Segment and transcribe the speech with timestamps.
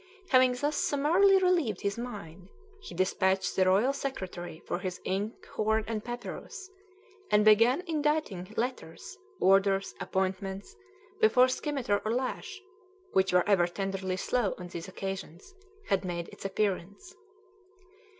[0.29, 2.49] Having thus summarily relieved his mind,
[2.81, 6.71] he despatched the royal secretary for his ink horn and papyrus,
[7.29, 10.75] and began inditing letters, orders, appointments,
[11.19, 12.59] before scymitar or lash
[13.13, 15.53] (which were ever tenderly slow on these occasions)
[15.89, 17.13] had made its appearance.